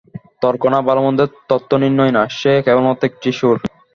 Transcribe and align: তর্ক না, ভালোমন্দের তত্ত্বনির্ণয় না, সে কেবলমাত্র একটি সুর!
তর্ক 0.41 0.63
না, 0.67 0.79
ভালোমন্দের 0.87 1.29
তত্ত্বনির্ণয় 1.49 2.13
না, 2.13 2.33
সে 2.39 2.51
কেবলমাত্র 2.65 3.07
একটি 3.09 3.29
সুর! 3.39 3.57